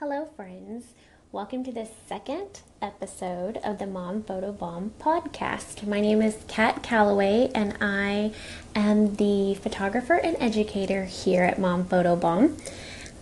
Hello, 0.00 0.28
friends. 0.36 0.84
Welcome 1.32 1.64
to 1.64 1.72
the 1.72 1.88
second 2.06 2.60
episode 2.80 3.56
of 3.64 3.80
the 3.80 3.86
Mom 3.88 4.22
Photo 4.22 4.52
Bomb 4.52 4.92
podcast. 5.00 5.84
My 5.88 6.00
name 6.00 6.22
is 6.22 6.44
Kat 6.46 6.84
Calloway, 6.84 7.50
and 7.52 7.76
I 7.80 8.30
am 8.76 9.16
the 9.16 9.54
photographer 9.56 10.14
and 10.14 10.36
educator 10.38 11.06
here 11.06 11.42
at 11.42 11.58
Mom 11.58 11.84
Photo 11.84 12.14
Bomb. 12.14 12.56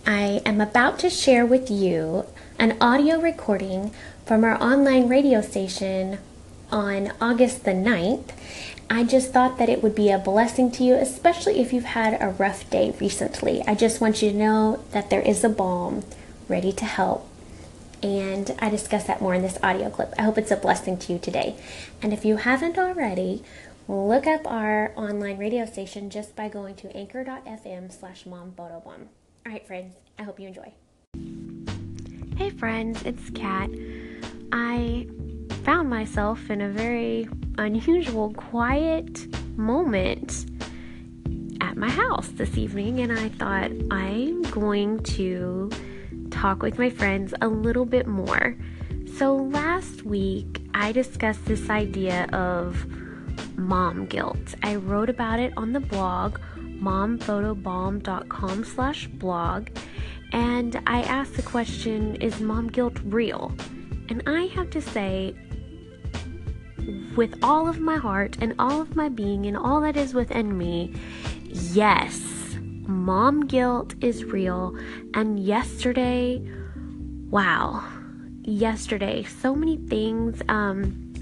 I 0.05 0.43
am 0.45 0.61
about 0.61 0.99
to 0.99 1.09
share 1.09 1.47
with 1.47 1.71
you 1.71 2.27
an 2.59 2.77
audio 2.79 3.19
recording 3.19 3.89
from 4.27 4.43
our 4.43 4.61
online 4.61 5.09
radio 5.09 5.41
station 5.41 6.19
on 6.71 7.11
August 7.19 7.65
the 7.65 7.71
9th. 7.71 8.29
I 8.87 9.03
just 9.03 9.33
thought 9.33 9.57
that 9.57 9.67
it 9.67 9.81
would 9.81 9.95
be 9.95 10.11
a 10.11 10.19
blessing 10.19 10.69
to 10.73 10.83
you, 10.83 10.93
especially 10.93 11.59
if 11.59 11.73
you've 11.73 11.85
had 11.85 12.21
a 12.21 12.29
rough 12.29 12.69
day 12.69 12.93
recently. 12.99 13.63
I 13.65 13.73
just 13.73 13.99
want 13.99 14.21
you 14.21 14.29
to 14.29 14.37
know 14.37 14.83
that 14.91 15.09
there 15.09 15.21
is 15.21 15.43
a 15.43 15.49
balm 15.49 16.03
ready 16.47 16.71
to 16.73 16.85
help. 16.85 17.27
And 18.03 18.55
I 18.59 18.69
discuss 18.69 19.05
that 19.05 19.21
more 19.21 19.33
in 19.33 19.41
this 19.41 19.57
audio 19.63 19.89
clip. 19.89 20.13
I 20.17 20.23
hope 20.23 20.37
it's 20.37 20.51
a 20.51 20.55
blessing 20.55 20.97
to 20.99 21.13
you 21.13 21.19
today. 21.19 21.55
And 22.01 22.13
if 22.13 22.23
you 22.23 22.37
haven't 22.37 22.77
already, 22.77 23.43
look 23.87 24.27
up 24.27 24.45
our 24.45 24.93
online 24.95 25.37
radio 25.37 25.65
station 25.65 26.09
just 26.09 26.35
by 26.35 26.47
going 26.47 26.75
to 26.75 26.95
anchor.fm 26.95 27.91
slash 27.91 28.25
momphotobomb. 28.25 29.07
All 29.45 29.51
right, 29.51 29.65
friends, 29.65 29.95
I 30.19 30.23
hope 30.23 30.39
you 30.39 30.47
enjoy. 30.47 30.73
Hey, 32.37 32.51
friends, 32.51 33.01
it's 33.03 33.29
Kat. 33.31 33.69
I 34.51 35.07
found 35.63 35.89
myself 35.89 36.49
in 36.49 36.61
a 36.61 36.69
very 36.69 37.27
unusual, 37.57 38.31
quiet 38.33 39.27
moment 39.57 40.45
at 41.61 41.75
my 41.75 41.89
house 41.89 42.27
this 42.29 42.57
evening, 42.57 42.99
and 42.99 43.11
I 43.11 43.29
thought 43.29 43.71
I'm 43.89 44.43
going 44.43 44.99
to 45.03 45.71
talk 46.37 46.61
with 46.61 46.77
my 46.77 46.89
friends 46.89 47.33
a 47.41 47.47
little 47.47 47.85
bit 47.85 48.05
more. 48.05 48.55
So, 49.17 49.35
last 49.35 50.03
week 50.03 50.61
I 50.73 50.91
discussed 50.91 51.45
this 51.45 51.69
idea 51.69 52.27
of 52.31 52.85
mom 53.57 54.05
guilt. 54.05 54.55
I 54.61 54.75
wrote 54.75 55.09
about 55.09 55.39
it 55.39 55.53
on 55.57 55.73
the 55.73 55.79
blog 55.79 56.37
momphotobomb.com 56.57 58.63
slash 58.63 59.07
blog 59.07 59.69
and 60.31 60.79
I 60.85 61.01
asked 61.01 61.35
the 61.35 61.41
question 61.41 62.15
is 62.17 62.39
mom 62.39 62.67
guilt 62.67 62.99
real? 63.05 63.51
And 64.09 64.21
I 64.27 64.43
have 64.53 64.69
to 64.71 64.81
say 64.81 65.33
with 67.15 67.33
all 67.41 67.67
of 67.67 67.79
my 67.79 67.97
heart 67.97 68.37
and 68.41 68.53
all 68.59 68.79
of 68.79 68.95
my 68.95 69.09
being 69.09 69.47
and 69.47 69.57
all 69.57 69.81
that 69.81 69.97
is 69.97 70.13
within 70.13 70.55
me, 70.55 70.93
yes 71.49 72.36
mom 72.87 73.47
guilt 73.47 73.95
is 74.01 74.23
real. 74.25 74.77
And 75.13 75.39
yesterday, 75.39 76.41
wow, 77.29 77.83
yesterday, 78.43 79.23
so 79.23 79.55
many 79.55 79.77
things 79.77 80.41
um, 80.47 81.13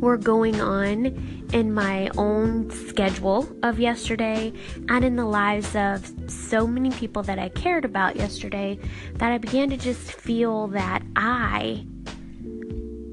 were 0.00 0.16
going 0.16 0.60
on 0.60 1.06
in 1.52 1.72
my 1.72 2.10
own 2.16 2.70
schedule 2.70 3.48
of 3.62 3.78
yesterday 3.78 4.52
and 4.88 5.04
in 5.04 5.16
the 5.16 5.24
lives 5.24 5.74
of 5.76 6.12
so 6.30 6.66
many 6.66 6.90
people 6.90 7.22
that 7.22 7.38
I 7.38 7.48
cared 7.50 7.84
about 7.84 8.16
yesterday 8.16 8.78
that 9.14 9.32
I 9.32 9.38
began 9.38 9.70
to 9.70 9.76
just 9.76 10.12
feel 10.12 10.66
that 10.68 11.02
I 11.14 11.86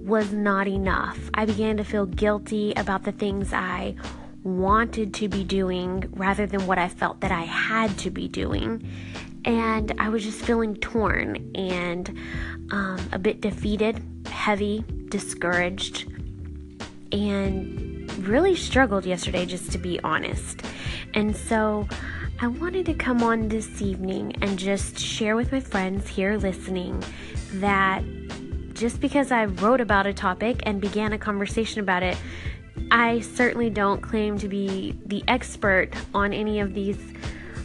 was 0.03 0.33
not 0.33 0.67
enough. 0.67 1.17
I 1.33 1.45
began 1.45 1.77
to 1.77 1.83
feel 1.83 2.05
guilty 2.05 2.73
about 2.75 3.03
the 3.03 3.13
things 3.13 3.53
I 3.53 3.95
wanted 4.43 5.13
to 5.15 5.27
be 5.27 5.43
doing 5.43 6.05
rather 6.11 6.45
than 6.45 6.67
what 6.67 6.77
I 6.77 6.89
felt 6.89 7.21
that 7.21 7.31
I 7.31 7.43
had 7.43 7.97
to 7.99 8.09
be 8.09 8.27
doing. 8.27 8.87
And 9.45 9.93
I 9.99 10.09
was 10.09 10.23
just 10.23 10.41
feeling 10.41 10.75
torn 10.75 11.51
and 11.55 12.09
um, 12.71 12.99
a 13.11 13.19
bit 13.19 13.41
defeated, 13.41 14.01
heavy, 14.27 14.83
discouraged, 15.09 16.07
and 17.11 18.11
really 18.25 18.55
struggled 18.55 19.05
yesterday, 19.05 19.45
just 19.45 19.71
to 19.71 19.77
be 19.77 19.99
honest. 20.01 20.61
And 21.13 21.35
so 21.35 21.87
I 22.39 22.47
wanted 22.47 22.85
to 22.87 22.93
come 22.93 23.21
on 23.21 23.47
this 23.47 23.81
evening 23.81 24.35
and 24.41 24.57
just 24.57 24.97
share 24.97 25.35
with 25.35 25.51
my 25.51 25.59
friends 25.59 26.07
here 26.07 26.37
listening 26.37 27.03
that 27.53 28.03
just 28.73 28.99
because 28.99 29.31
I 29.31 29.45
wrote 29.45 29.79
about 29.79 30.07
a 30.07 30.13
topic 30.13 30.61
and 30.63 30.81
began 30.81 31.13
a 31.13 31.17
conversation 31.17 31.79
about 31.79 32.01
it 32.03 32.17
I 32.93 33.21
certainly 33.21 33.71
don't 33.71 34.01
claim 34.01 34.37
to 34.37 34.47
be 34.47 34.95
the 35.07 35.23
expert 35.27 35.89
on 36.13 36.31
any 36.31 36.59
of 36.59 36.75
these 36.75 36.99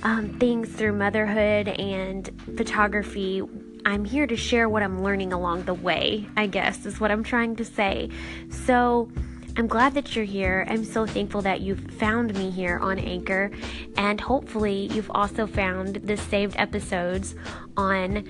um, 0.03 0.39
things 0.39 0.71
through 0.71 0.95
motherhood 0.95 1.69
and 1.69 2.31
photography. 2.57 3.43
I'm 3.85 4.07
here 4.07 4.27
to 4.27 4.37
share 4.37 4.71
what 4.71 4.83
I'm 4.83 5.05
learning 5.05 5.35
along 5.35 5.65
the 5.65 5.75
way, 5.75 6.27
I 6.35 6.47
guess, 6.47 6.87
is 6.87 6.99
what 6.99 7.11
I'm 7.11 7.23
trying 7.23 7.57
to 7.57 7.65
say. 7.67 8.09
So, 8.49 9.13
I'm 9.59 9.67
glad 9.67 9.93
that 9.95 10.17
you're 10.17 10.25
here. 10.25 10.65
I'm 10.67 10.85
so 10.85 11.05
thankful 11.05 11.43
that 11.43 11.61
you've 11.61 11.91
found 11.95 12.35
me 12.35 12.51
here 12.51 12.79
on 12.79 12.99
Anchor, 12.99 13.51
and 13.99 14.19
hopefully, 14.19 14.89
you've 14.93 15.11
also 15.11 15.47
found 15.47 15.97
the 15.97 16.17
saved 16.17 16.55
episodes 16.57 17.35
on 17.77 18.27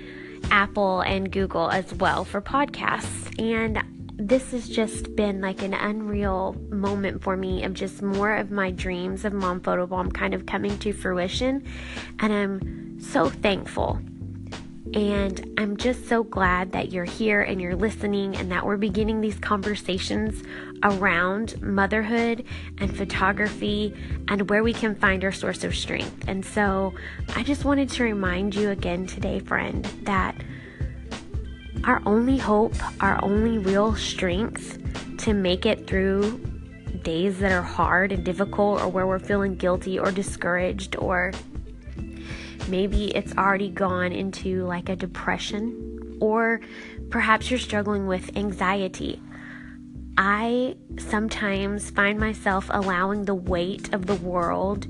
Apple 0.50 1.02
and 1.02 1.30
Google 1.30 1.70
as 1.70 1.94
well 1.94 2.24
for 2.24 2.40
podcasts. 2.40 3.38
And 3.40 3.97
this 4.18 4.50
has 4.50 4.68
just 4.68 5.14
been 5.14 5.40
like 5.40 5.62
an 5.62 5.72
unreal 5.72 6.56
moment 6.70 7.22
for 7.22 7.36
me 7.36 7.62
of 7.62 7.72
just 7.72 8.02
more 8.02 8.34
of 8.34 8.50
my 8.50 8.72
dreams 8.72 9.24
of 9.24 9.32
Mom 9.32 9.60
Photobomb 9.60 10.12
kind 10.12 10.34
of 10.34 10.44
coming 10.44 10.76
to 10.80 10.92
fruition. 10.92 11.64
And 12.18 12.32
I'm 12.32 13.00
so 13.00 13.30
thankful. 13.30 14.00
And 14.92 15.54
I'm 15.56 15.76
just 15.76 16.08
so 16.08 16.24
glad 16.24 16.72
that 16.72 16.90
you're 16.90 17.04
here 17.04 17.42
and 17.42 17.60
you're 17.60 17.76
listening 17.76 18.36
and 18.36 18.50
that 18.50 18.66
we're 18.66 18.76
beginning 18.76 19.20
these 19.20 19.38
conversations 19.38 20.42
around 20.82 21.60
motherhood 21.62 22.44
and 22.78 22.96
photography 22.96 23.94
and 24.26 24.48
where 24.50 24.64
we 24.64 24.72
can 24.72 24.96
find 24.96 25.22
our 25.22 25.32
source 25.32 25.62
of 25.62 25.76
strength. 25.76 26.24
And 26.26 26.44
so 26.44 26.92
I 27.36 27.44
just 27.44 27.64
wanted 27.64 27.90
to 27.90 28.02
remind 28.02 28.56
you 28.56 28.70
again 28.70 29.06
today, 29.06 29.38
friend, 29.38 29.84
that 30.02 30.34
our 31.88 32.02
only 32.04 32.36
hope, 32.36 32.74
our 33.02 33.18
only 33.24 33.56
real 33.56 33.96
strength 33.96 34.78
to 35.16 35.32
make 35.32 35.64
it 35.64 35.86
through 35.86 36.38
days 37.02 37.38
that 37.38 37.50
are 37.50 37.62
hard 37.62 38.12
and 38.12 38.22
difficult 38.24 38.82
or 38.82 38.88
where 38.88 39.06
we're 39.06 39.18
feeling 39.18 39.54
guilty 39.54 39.98
or 39.98 40.12
discouraged 40.12 40.96
or 40.96 41.32
maybe 42.68 43.06
it's 43.16 43.34
already 43.38 43.70
gone 43.70 44.12
into 44.12 44.66
like 44.66 44.90
a 44.90 44.96
depression 44.96 46.18
or 46.20 46.60
perhaps 47.08 47.50
you're 47.50 47.58
struggling 47.58 48.06
with 48.06 48.36
anxiety. 48.36 49.22
I 50.18 50.76
sometimes 50.98 51.88
find 51.88 52.20
myself 52.20 52.66
allowing 52.68 53.24
the 53.24 53.34
weight 53.34 53.94
of 53.94 54.04
the 54.04 54.16
world 54.16 54.86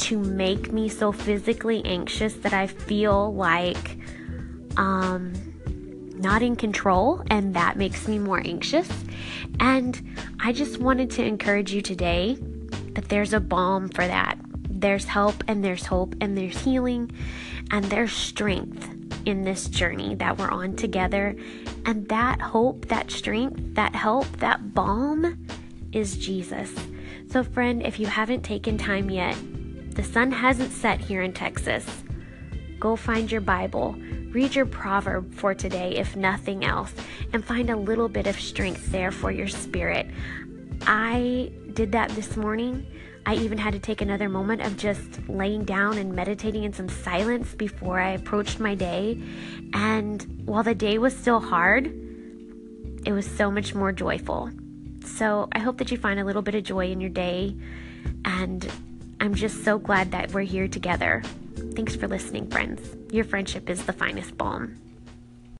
to 0.00 0.18
make 0.18 0.72
me 0.72 0.88
so 0.88 1.12
physically 1.12 1.84
anxious 1.84 2.34
that 2.34 2.52
I 2.52 2.66
feel 2.66 3.32
like 3.32 3.96
um 4.76 5.51
not 6.22 6.42
in 6.42 6.56
control, 6.56 7.22
and 7.30 7.54
that 7.54 7.76
makes 7.76 8.08
me 8.08 8.18
more 8.18 8.40
anxious. 8.44 8.88
And 9.60 10.00
I 10.40 10.52
just 10.52 10.78
wanted 10.78 11.10
to 11.12 11.24
encourage 11.24 11.72
you 11.72 11.82
today 11.82 12.38
that 12.94 13.08
there's 13.08 13.32
a 13.32 13.40
balm 13.40 13.88
for 13.88 14.06
that. 14.06 14.38
There's 14.68 15.04
help, 15.04 15.44
and 15.48 15.64
there's 15.64 15.86
hope, 15.86 16.14
and 16.20 16.38
there's 16.38 16.62
healing, 16.62 17.10
and 17.70 17.84
there's 17.86 18.12
strength 18.12 18.88
in 19.26 19.44
this 19.44 19.68
journey 19.68 20.14
that 20.16 20.38
we're 20.38 20.50
on 20.50 20.76
together. 20.76 21.36
And 21.84 22.08
that 22.08 22.40
hope, 22.40 22.86
that 22.88 23.10
strength, 23.10 23.74
that 23.74 23.94
help, 23.94 24.26
that 24.38 24.74
balm 24.74 25.46
is 25.92 26.16
Jesus. 26.16 26.72
So, 27.30 27.42
friend, 27.42 27.82
if 27.82 27.98
you 27.98 28.06
haven't 28.06 28.42
taken 28.42 28.78
time 28.78 29.10
yet, 29.10 29.36
the 29.90 30.04
sun 30.04 30.32
hasn't 30.32 30.72
set 30.72 31.00
here 31.00 31.22
in 31.22 31.32
Texas. 31.32 31.84
Go 32.82 32.96
find 32.96 33.30
your 33.30 33.40
Bible 33.40 33.94
Read 34.32 34.54
your 34.54 34.64
proverb 34.64 35.34
for 35.34 35.52
today, 35.52 35.96
if 35.96 36.16
nothing 36.16 36.64
else, 36.64 36.94
and 37.34 37.44
find 37.44 37.68
a 37.68 37.76
little 37.76 38.08
bit 38.08 38.26
of 38.26 38.40
strength 38.40 38.90
there 38.90 39.12
for 39.12 39.30
your 39.30 39.46
spirit. 39.46 40.06
I 40.86 41.52
did 41.74 41.92
that 41.92 42.08
this 42.12 42.34
morning. 42.34 42.86
I 43.26 43.34
even 43.34 43.58
had 43.58 43.74
to 43.74 43.78
take 43.78 44.00
another 44.00 44.30
moment 44.30 44.62
of 44.62 44.78
just 44.78 45.28
laying 45.28 45.64
down 45.64 45.98
and 45.98 46.14
meditating 46.14 46.64
in 46.64 46.72
some 46.72 46.88
silence 46.88 47.54
before 47.54 48.00
I 48.00 48.12
approached 48.12 48.58
my 48.58 48.74
day. 48.74 49.22
And 49.74 50.42
while 50.46 50.62
the 50.62 50.74
day 50.74 50.96
was 50.96 51.14
still 51.14 51.40
hard, 51.40 51.86
it 53.04 53.12
was 53.12 53.30
so 53.30 53.50
much 53.50 53.74
more 53.74 53.92
joyful. 53.92 54.50
So 55.04 55.46
I 55.52 55.58
hope 55.58 55.76
that 55.76 55.90
you 55.90 55.98
find 55.98 56.18
a 56.18 56.24
little 56.24 56.42
bit 56.42 56.54
of 56.54 56.64
joy 56.64 56.90
in 56.90 57.02
your 57.02 57.10
day. 57.10 57.54
And 58.24 58.66
I'm 59.20 59.34
just 59.34 59.62
so 59.62 59.78
glad 59.78 60.12
that 60.12 60.32
we're 60.32 60.40
here 60.40 60.68
together. 60.68 61.22
Thanks 61.74 61.96
for 61.96 62.06
listening, 62.06 62.50
friends. 62.50 62.96
Your 63.10 63.24
friendship 63.24 63.70
is 63.70 63.84
the 63.86 63.94
finest 63.94 64.36
balm. 64.36 64.78